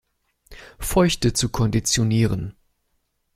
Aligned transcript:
Feuchte 0.79 1.33
zu 1.33 1.49
konditionieren. 1.49 2.55